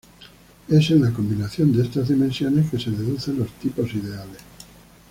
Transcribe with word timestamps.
Es 0.67 0.89
en 0.89 1.03
la 1.03 1.13
combinación 1.13 1.71
de 1.71 1.83
estas 1.83 2.09
dimensiones 2.09 2.71
que 2.71 2.79
se 2.79 2.89
deducen 2.89 3.37
los 3.37 3.51
tipos 3.59 3.93
ideales. 3.93 4.39